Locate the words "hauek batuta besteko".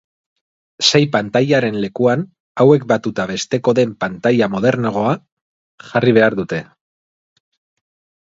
2.63-3.73